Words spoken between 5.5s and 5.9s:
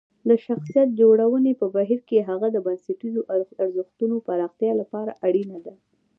ده.